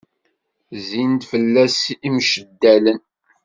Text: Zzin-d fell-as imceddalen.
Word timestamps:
Zzin-d 0.81 1.21
fell-as 1.31 1.77
imceddalen. 2.07 2.99